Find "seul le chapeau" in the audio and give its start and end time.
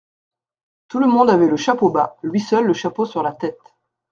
2.39-3.05